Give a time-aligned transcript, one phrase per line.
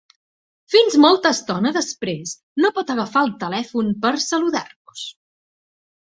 [0.75, 2.31] Fins molta estona després
[2.65, 5.05] no pot agafar el telèfon per saludar-nos.